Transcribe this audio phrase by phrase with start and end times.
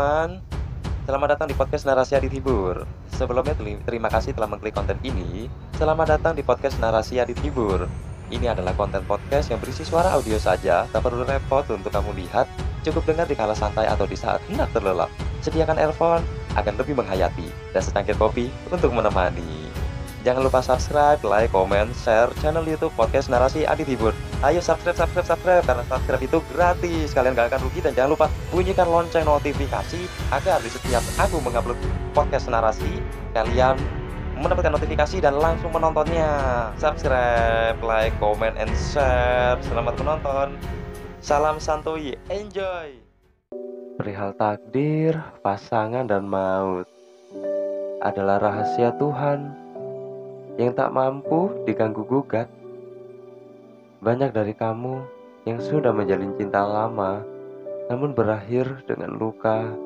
[0.00, 0.40] teman-teman,
[1.04, 2.88] selamat datang di podcast Narasi Adit Hibur.
[3.20, 3.52] Sebelumnya
[3.84, 5.52] terima kasih telah mengklik konten ini.
[5.76, 7.84] Selamat datang di podcast Narasi Adit Hibur.
[8.32, 12.48] Ini adalah konten podcast yang berisi suara audio saja, tak perlu repot untuk kamu lihat,
[12.80, 15.12] cukup dengar di kala santai atau di saat hendak terlelap.
[15.44, 16.24] Sediakan earphone
[16.56, 19.68] akan lebih menghayati dan secangkir kopi untuk menemani.
[20.24, 24.16] Jangan lupa subscribe, like, comment, share channel YouTube Podcast Narasi Adit Hibur.
[24.40, 27.12] Ayo subscribe, subscribe, subscribe karena subscribe itu gratis.
[27.12, 30.00] Kalian gak akan rugi dan jangan lupa bunyikan lonceng notifikasi
[30.32, 31.76] agar di setiap aku mengupload
[32.16, 33.04] podcast narasi
[33.36, 33.76] kalian
[34.40, 36.32] mendapatkan notifikasi dan langsung menontonnya.
[36.80, 39.60] Subscribe, like, comment, and share.
[39.60, 40.56] Selamat menonton.
[41.20, 42.96] Salam santuy, enjoy.
[44.00, 46.88] Perihal takdir, pasangan dan maut
[48.00, 49.52] adalah rahasia Tuhan
[50.56, 52.48] yang tak mampu diganggu gugat.
[54.00, 55.04] Banyak dari kamu
[55.44, 57.20] yang sudah menjalin cinta lama,
[57.92, 59.76] namun berakhir dengan luka.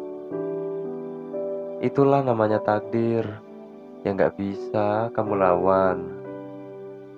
[1.83, 3.27] Itulah namanya takdir
[4.07, 5.99] yang gak bisa kamu lawan.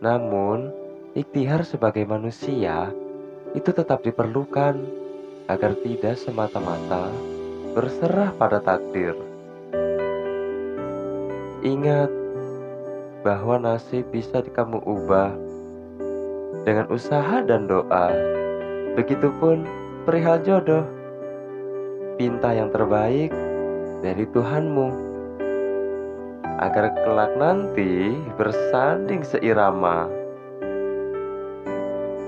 [0.01, 0.73] Namun,
[1.13, 2.89] ikhtiar sebagai manusia
[3.53, 4.81] itu tetap diperlukan
[5.53, 7.13] agar tidak semata-mata
[7.77, 9.13] berserah pada takdir.
[11.61, 12.09] Ingat,
[13.21, 15.46] bahwa nasib bisa kamu ubah
[16.63, 18.15] dengan usaha dan doa.
[18.97, 19.67] Begitupun
[20.07, 20.87] perihal jodoh.
[22.17, 23.29] Pinta yang terbaik
[24.01, 24.89] dari Tuhanmu
[26.57, 30.09] agar kelak nanti bersanding seirama.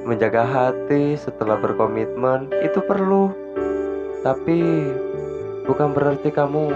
[0.04, 3.32] Menjaga hati setelah berkomitmen itu perlu,
[4.24, 4.88] tapi
[5.68, 6.72] bukan berarti kamu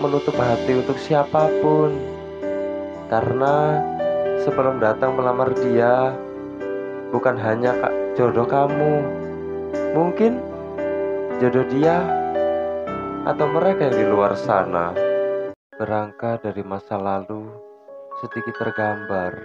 [0.00, 1.96] menutup hati untuk siapa pun.
[3.08, 3.80] Karena
[4.44, 6.12] sebelum datang melamar dia
[7.08, 8.94] Bukan hanya kak jodoh kamu.
[9.96, 10.40] Mungkin
[11.40, 12.04] jodoh dia
[13.28, 14.96] Atau mereka yang di luar sana.
[15.76, 17.48] Berangkat dari masa lalu
[18.20, 19.36] Sedikit tergambar.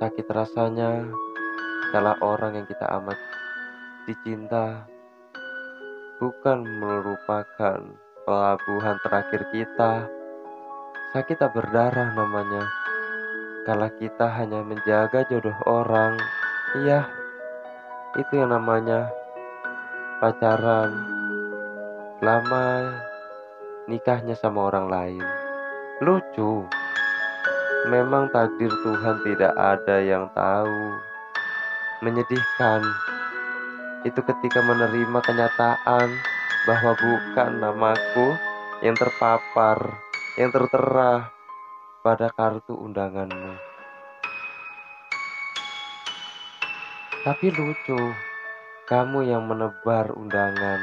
[0.00, 1.08] Sakit rasanya
[1.92, 3.20] Salah orang yang kita amat
[4.08, 4.88] dicinta.
[6.16, 7.84] Bukan melupakan
[8.24, 10.08] pelabuhan terakhir kita.
[11.12, 12.64] Sakit tak berdarah namanya.
[13.68, 16.18] Kala kita hanya menjaga jodoh orang,
[16.80, 17.04] iya,
[18.16, 19.12] itu yang namanya
[20.20, 20.92] pacaran.
[22.22, 22.94] Lama
[23.90, 25.24] nikahnya sama orang lain.
[26.00, 26.64] Lucu.
[27.90, 30.80] Memang takdir Tuhan tidak ada yang tahu.
[32.06, 32.80] Menyedihkan.
[34.06, 36.08] Itu ketika menerima kenyataan
[36.66, 38.38] bahwa bukan namaku
[38.86, 39.98] yang terpapar
[40.38, 41.30] yang tertera
[42.00, 43.71] pada kartu undanganmu.
[47.22, 47.94] Tapi lucu,
[48.90, 50.82] kamu yang menebar undangan.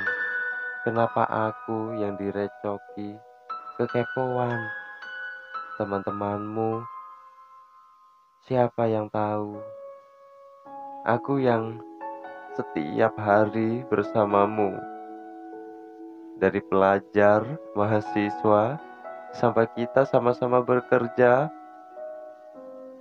[0.88, 3.20] Kenapa aku yang direcoki
[3.76, 4.56] kekepoan?
[5.76, 6.80] Teman-temanmu,
[8.48, 9.60] siapa yang tahu?
[11.04, 11.84] Aku yang
[12.56, 14.80] setiap hari bersamamu.
[16.40, 17.44] Dari pelajar,
[17.76, 18.80] mahasiswa,
[19.36, 21.52] sampai kita sama-sama bekerja.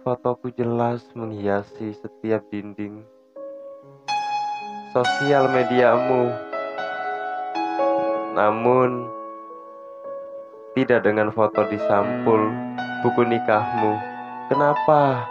[0.02, 3.06] Fotoku jelas menghiasi setiap dinding
[4.92, 6.32] sosial mediamu.
[8.32, 9.08] Namun,
[10.78, 12.54] tidak dengan foto di sampul
[13.02, 13.98] buku nikahmu.
[14.48, 15.28] Kenapa?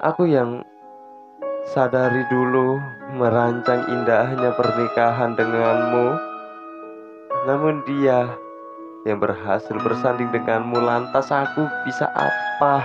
[0.00, 0.64] Aku yang
[1.68, 2.80] sadari dulu
[3.20, 6.30] merancang indahnya pernikahan denganmu
[7.48, 8.36] namun dia
[9.08, 12.84] yang berhasil bersanding denganmu lantas aku bisa apa?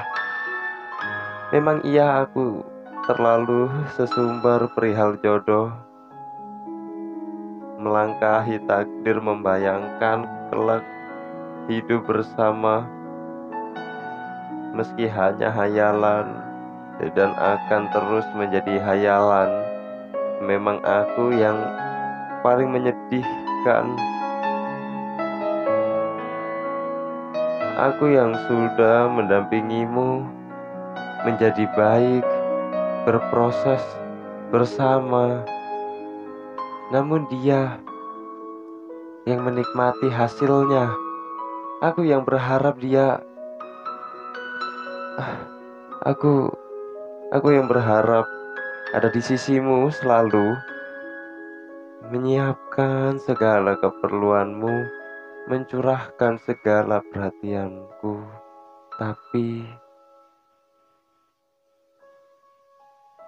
[1.52, 2.75] Memang iya aku
[3.06, 5.70] terlalu sesumbar perihal jodoh.
[7.78, 10.86] Melangkahi takdir membayangkan kelak
[11.70, 12.90] hidup bersama.
[14.74, 16.42] Meski hanya hayalan
[17.16, 19.76] dan akan terus menjadi hayalan
[20.44, 21.56] Memang aku yang
[22.44, 23.86] paling menyedihkan.
[27.80, 30.28] Aku yang sudah mendampingimu
[31.24, 32.35] menjadi baik,
[33.06, 33.82] berproses
[34.50, 35.46] bersama.
[36.90, 37.78] Namun dia
[39.30, 40.92] yang menikmati hasilnya.
[41.86, 43.22] Aku yang berharap dia
[46.06, 46.52] Aku
[47.34, 48.30] aku yang berharap
[48.94, 50.54] ada di sisimu selalu
[52.14, 54.86] menyiapkan segala keperluanmu
[55.50, 58.22] mencurahkan segala perhatianku,
[59.02, 59.66] tapi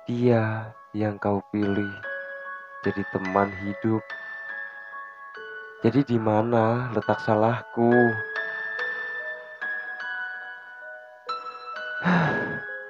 [0.08, 1.92] dia yang kau pilih
[2.80, 4.00] jadi teman hidup.
[5.84, 7.92] Jadi di mana letak salahku?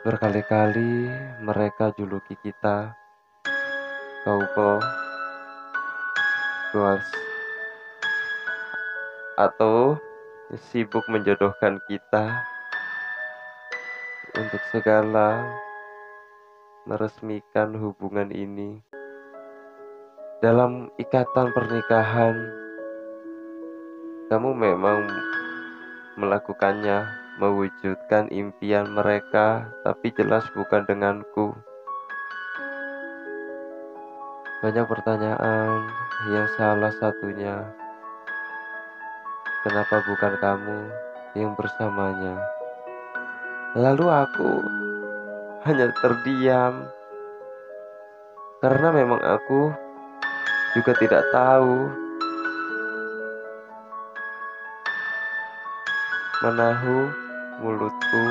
[0.06, 1.10] Berkali-kali
[1.42, 2.94] mereka juluki kita.
[4.22, 4.78] Kaupo
[6.76, 7.08] Goals
[9.40, 9.96] atau
[10.70, 12.44] sibuk menjodohkan kita
[14.36, 15.48] untuk segala
[16.88, 18.80] meresmikan hubungan ini
[20.40, 22.36] dalam ikatan pernikahan
[24.32, 25.04] kamu memang
[26.16, 27.08] melakukannya
[27.38, 31.54] mewujudkan impian mereka, tapi jelas bukan denganku.
[34.66, 35.86] Banyak pertanyaan
[36.34, 37.62] yang salah satunya,
[39.62, 40.78] kenapa bukan kamu
[41.38, 42.42] yang bersamanya?
[43.78, 44.52] Lalu aku
[45.68, 46.88] hanya terdiam
[48.64, 49.76] karena memang aku
[50.80, 51.92] juga tidak tahu
[56.40, 57.12] menahu
[57.60, 58.26] mulutku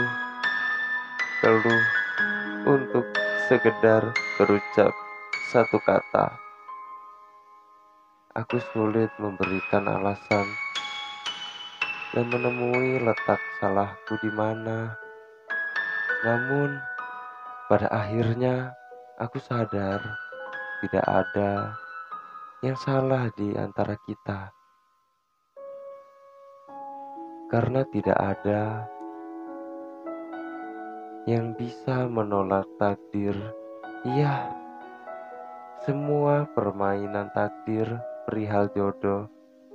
[1.44, 1.84] keluh
[2.64, 3.04] untuk
[3.46, 4.90] sekedar berucap
[5.52, 6.40] satu kata.
[8.32, 10.48] Aku sulit memberikan alasan
[12.16, 14.96] dan menemui letak salahku di mana.
[16.24, 16.95] Namun,
[17.66, 18.70] pada akhirnya
[19.18, 19.98] aku sadar
[20.78, 21.74] tidak ada
[22.62, 24.54] yang salah di antara kita.
[27.50, 28.86] Karena tidak ada
[31.26, 33.34] yang bisa menolak takdir.
[34.06, 34.46] Iya,
[35.82, 37.90] semua permainan takdir
[38.30, 39.26] perihal jodoh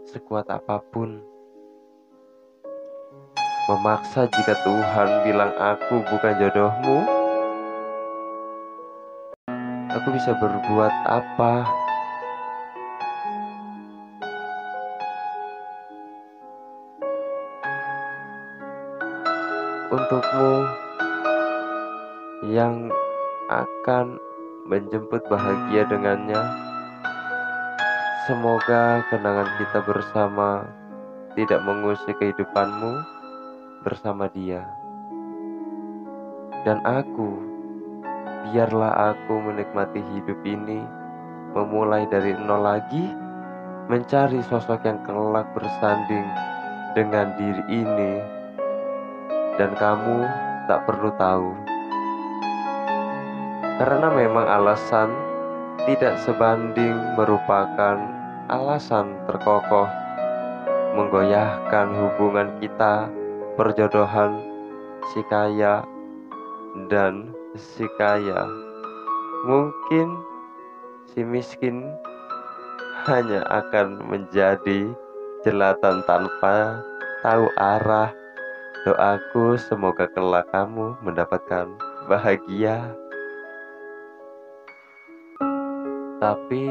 [0.08, 1.20] sekuat apa pun.
[3.68, 7.21] Memaksa jika Tuhan bilang aku bukan jodohmu,
[9.96, 11.68] aku bisa berbuat apa?
[19.92, 20.54] Untukmu,
[22.48, 22.88] yang
[23.52, 24.16] akan
[24.64, 26.40] menjemput bahagia dengannya.
[28.24, 30.64] Semoga kenangan kita bersama
[31.36, 33.04] tidak mengusik kehidupanmu
[33.84, 34.64] bersama dia.
[36.64, 37.51] Dan aku,
[38.50, 40.82] biarlah aku menikmati hidup ini,
[41.54, 43.14] memulai dari nol lagi,
[43.92, 46.26] mencari sosok yang kelak bersanding
[46.98, 48.14] dengan diri ini,
[49.60, 50.26] dan kamu
[50.66, 51.52] tak perlu tahu.
[53.82, 55.10] Karena memang alasan
[55.90, 57.98] tidak sebanding merupakan
[58.52, 59.90] alasan terkokoh
[60.94, 63.08] menggoyahkan hubungan kita,
[63.56, 64.44] perjodohan
[65.16, 65.82] si kaya
[66.92, 68.46] dan si kaya.
[69.48, 70.08] Mungkin
[71.12, 71.90] si miskin
[73.10, 74.94] hanya akan menjadi
[75.42, 76.80] jelatan tanpa
[77.26, 78.14] tahu arah.
[78.82, 81.70] Doaku semoga kelak kamu mendapatkan
[82.10, 82.98] bahagia
[86.22, 86.70] Tapi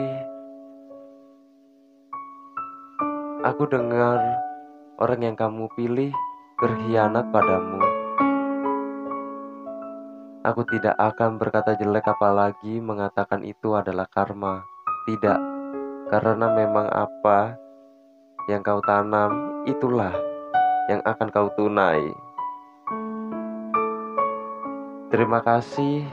[3.43, 4.23] aku dengar
[5.03, 6.15] orang yang kamu pilih
[6.63, 7.90] berkhianat padamu.
[10.41, 14.65] Aku tidak akan berkata jelek apalagi mengatakan itu adalah karma.
[15.05, 15.41] Tidak,
[16.09, 17.61] karena memang apa
[18.49, 20.17] yang kau tanam itulah
[20.89, 22.09] yang akan kau tunai.
[25.13, 26.09] Terima kasih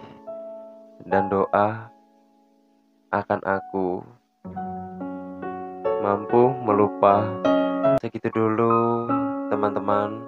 [1.08, 1.88] dan doa
[3.16, 4.04] akan aku
[6.04, 7.24] mampu melupa
[8.04, 9.08] segitu dulu
[9.48, 10.20] teman-teman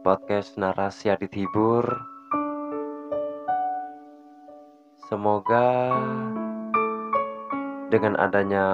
[0.00, 2.09] podcast narasi adit hibur
[5.10, 5.90] semoga
[7.90, 8.64] dengan adanya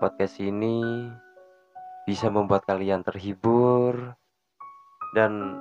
[0.00, 1.12] podcast ini
[2.08, 4.16] bisa membuat kalian terhibur
[5.12, 5.60] dan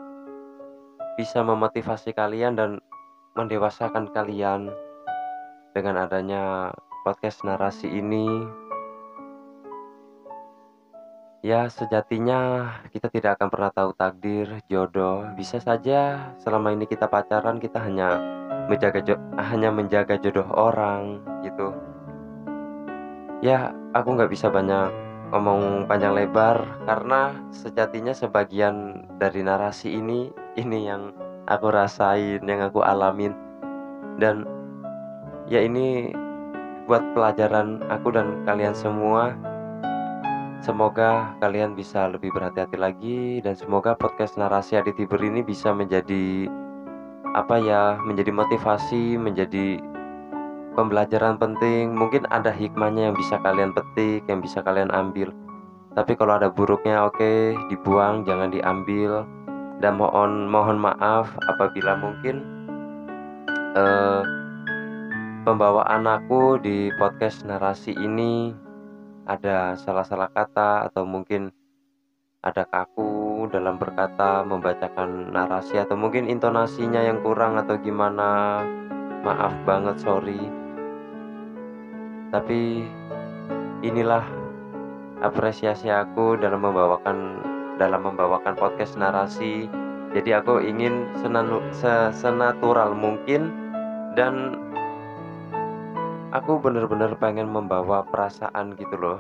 [1.20, 2.80] bisa memotivasi kalian dan
[3.36, 4.72] mendewasakan kalian
[5.76, 6.72] dengan adanya
[7.04, 8.48] podcast narasi ini
[11.41, 15.25] Ya sejatinya kita tidak akan pernah tahu takdir, jodoh.
[15.33, 18.21] Bisa saja selama ini kita pacaran kita hanya
[18.69, 19.01] menjaga
[19.41, 21.74] hanya menjaga jodoh orang gitu.
[23.41, 24.93] Ya aku nggak bisa banyak
[25.33, 31.10] ngomong panjang lebar Karena sejatinya sebagian dari narasi ini Ini yang
[31.50, 33.33] aku rasain, yang aku alamin.
[34.21, 34.45] Dan
[35.50, 36.13] ya ini
[36.86, 39.33] buat pelajaran aku dan kalian semua.
[40.62, 46.46] Semoga kalian bisa lebih berhati-hati lagi dan semoga podcast narasi Adit Tiber ini bisa menjadi
[47.34, 49.82] apa ya, menjadi motivasi, menjadi
[50.77, 51.98] pembelajaran penting.
[51.98, 55.34] Mungkin ada hikmahnya yang bisa kalian petik, yang bisa kalian ambil.
[55.91, 59.27] tapi kalau ada buruknya oke okay, dibuang jangan diambil
[59.84, 62.48] dan mohon mohon maaf apabila mungkin
[63.75, 64.24] uh,
[65.44, 68.56] pembawaan aku di podcast narasi ini
[69.25, 71.54] ada salah-salah kata atau mungkin
[72.42, 78.62] ada kaku dalam berkata membacakan narasi atau mungkin intonasinya yang kurang atau gimana.
[79.22, 80.42] Maaf banget sorry.
[82.34, 82.90] Tapi
[83.86, 84.25] inilah
[85.22, 87.38] apresiasi aku dalam membawakan
[87.78, 89.70] dalam membawakan podcast narasi.
[90.12, 91.62] Jadi aku ingin senanu,
[92.12, 93.54] senatural mungkin
[94.18, 94.58] dan
[96.32, 99.20] aku benar-benar pengen membawa perasaan gitu loh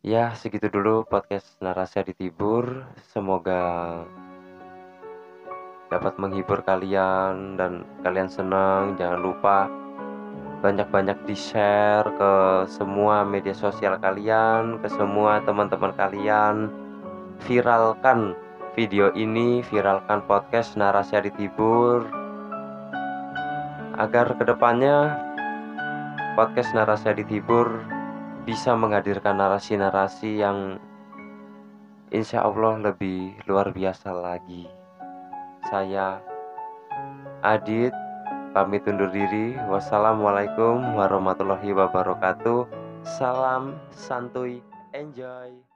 [0.00, 2.88] Ya, segitu dulu podcast narasi di Tibur.
[3.12, 4.00] Semoga
[5.92, 8.96] dapat menghibur kalian dan kalian senang.
[8.96, 9.68] Jangan lupa
[10.64, 12.32] banyak-banyak di-share ke
[12.64, 16.72] semua media sosial kalian, ke semua teman-teman kalian.
[17.44, 18.32] Viralkan
[18.72, 22.19] video ini, viralkan podcast narasi di Tibur
[24.00, 25.12] agar ke depannya
[26.32, 27.84] podcast narasi di Tibur
[28.48, 30.80] bisa menghadirkan narasi-narasi yang
[32.08, 34.64] insya Allah lebih luar biasa lagi.
[35.68, 36.24] Saya
[37.44, 37.92] Adit
[38.52, 39.56] pamit undur diri.
[39.68, 42.68] Wassalamualaikum warahmatullahi wabarakatuh.
[43.04, 44.60] Salam santuy,
[44.92, 45.69] enjoy.